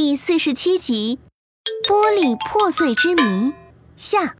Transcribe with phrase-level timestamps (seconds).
[0.00, 1.18] 第四十七集
[1.90, 3.22] 《玻璃破碎之谜》
[3.96, 4.36] 下。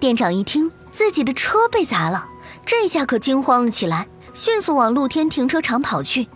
[0.00, 2.26] 店长一听自己的车被砸了，
[2.66, 6.26] 这下可惊慌了起来，迅速往露天停车场跑去。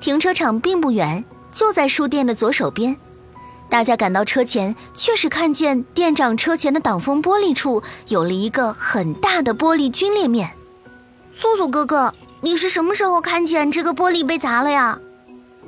[0.00, 1.22] 停车场并不远，
[1.52, 2.96] 就在书店的左手边。
[3.68, 10.48] 大家赶到车前，却是看见店长车前的挡风玻璃处有了一个很大的玻璃龟裂面。
[11.34, 14.98] 素素哥哥，你是什么时候看见这个玻璃被砸了呀？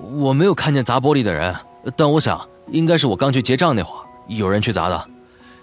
[0.01, 1.55] 我没有看见砸玻璃的人，
[1.97, 5.09] 但我想应该是我刚去结账那会儿有人去砸的，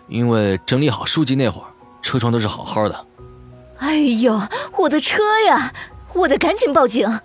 [0.07, 1.67] 因为整理好书籍那会儿
[2.01, 3.05] 车窗都是好好的。
[3.77, 4.39] 哎呦，
[4.77, 5.73] 我的车呀！
[6.13, 7.19] 我得赶紧报警。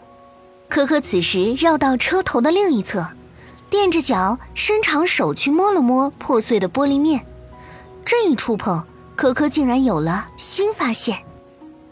[0.69, 3.07] 可可此时绕到车头的另一侧，
[3.71, 7.25] 垫着脚伸长手去摸了摸破碎的玻璃面，
[8.05, 8.85] 这一触碰，
[9.15, 11.19] 可可竟然有了新发现。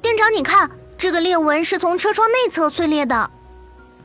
[0.01, 3.30] 店长，你看，这个裂纹是从车窗内侧碎裂的。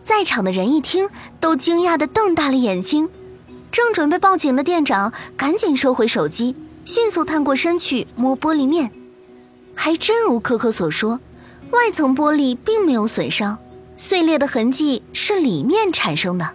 [0.03, 1.07] 在场的人一听，
[1.39, 3.07] 都惊讶的瞪大了眼睛。
[3.71, 8.91] 正准备报警的店长赶紧收回手机，迅速探过身去摸玻璃面，
[9.73, 11.19] 还真如可可所说，
[11.71, 13.57] 外层玻璃并没有损伤，
[13.95, 16.49] 碎裂的痕迹是里面产生的。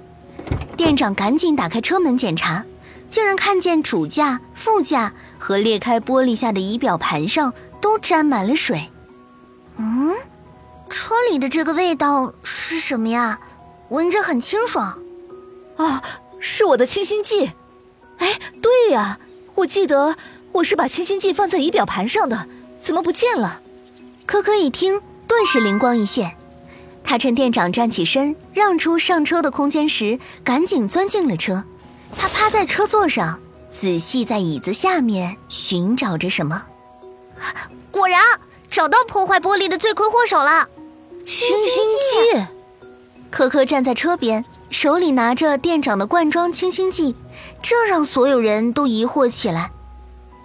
[0.77, 2.65] 店长赶紧打开车门检查，
[3.09, 8.91] 竟然看见主驾、副驾和裂开玻璃下的仪表盘上都沾满了水。
[9.79, 10.13] 嗯。
[10.89, 13.41] 车里的这个味道是什么呀？
[13.89, 14.99] 闻着很清爽。
[15.77, 16.03] 啊，
[16.41, 17.53] 是我的清新剂。
[18.19, 19.19] 哎，对呀，
[19.55, 20.17] 我记得
[20.53, 22.49] 我是把清新剂放在仪表盘上的，
[22.83, 23.61] 怎么不见了？
[24.25, 26.37] 可可一听，顿时灵光一现。
[27.05, 31.63] 他趁店长站起身，让出上车的空间时，赶紧钻进了车。
[32.17, 33.39] 他趴在车座上，
[33.71, 36.65] 仔细在椅子下面寻找着什么。
[37.93, 38.21] 果然，
[38.69, 40.69] 找到破坏玻璃的罪魁祸首了。
[41.27, 41.85] 清新
[42.39, 42.47] 剂，
[43.31, 47.17] 可可站在车边，手里拿着店长的罐装清新剂，
[47.61, 49.73] 这让所有人都疑惑起来。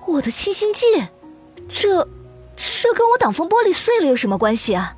[0.07, 0.85] 我的清新剂，
[1.69, 2.07] 这，
[2.57, 4.95] 这跟我挡风玻璃碎了有什么关系啊？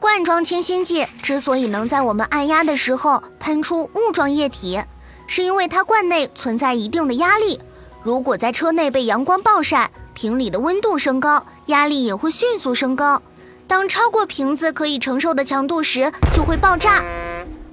[0.00, 4.82] 罐装清新剂之所以能在我们按压的时候喷出雾状液体，
[5.28, 7.60] 是因为它罐内存在一定的压力。
[8.02, 13.22] 如果在车内被阳光暴晒，瓶里的温度升高，压力也会迅速升高。
[13.72, 17.02] 当超过瓶子可以承受的强度时，就会爆炸。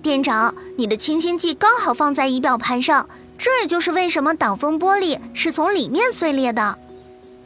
[0.01, 6.79] 店长，你的清新剂刚好放在仪表盘上，这也就是为什么挡风玻璃是从里面碎裂的。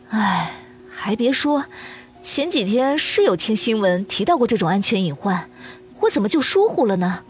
[0.10, 0.54] 唉，
[0.88, 1.66] 还别说，
[2.22, 5.50] 前几天是有听新闻提到过这种安全隐患，
[6.02, 7.22] 我怎么就疏忽了呢？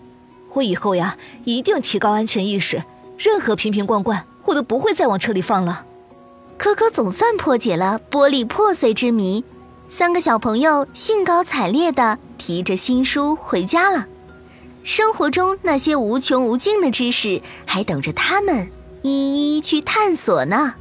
[0.52, 2.84] 我以后呀，一定提高安全意识，
[3.18, 5.86] 任何瓶瓶罐罐我都不会再往车里放了。
[6.58, 9.46] 可可总算破解了玻璃破碎之谜。
[9.96, 14.08] 三个小朋友兴高采烈地提着新书回家了，
[14.84, 18.72] 生活中那些无穷无尽的知识还等着他们
[19.04, 20.74] 一一去探索呢。